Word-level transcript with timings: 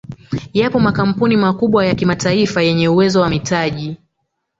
Yapo 0.53 0.79
makampuni 0.79 1.37
makubwa 1.37 1.85
ya 1.85 1.95
kimataifa 1.95 2.61
yenye 2.61 2.87
uwezo 2.89 3.21
wa 3.21 3.29
mitaji 3.29 3.97